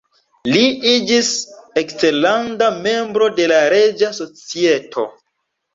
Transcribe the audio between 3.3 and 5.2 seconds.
de la Reĝa Societo.